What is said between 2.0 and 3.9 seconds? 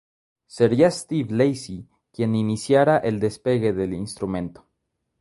quien iniciara el despegue